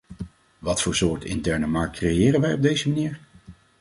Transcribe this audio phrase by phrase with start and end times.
[0.59, 3.19] Wat voor soort interne markt creëren wij op deze manier?